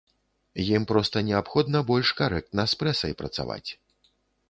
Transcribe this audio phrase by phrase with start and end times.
[0.77, 3.67] Ім проста неабходна больш карэктна з прэсай працаваць.